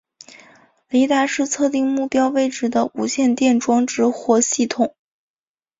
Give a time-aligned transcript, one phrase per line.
[0.89, 4.95] 雷达是测定目标位置的无线电装置或系统。